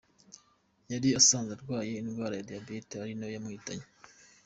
[0.91, 3.85] Yari asanzwe arwaye indwara ya diyabete, ari nayo yamuhitanye.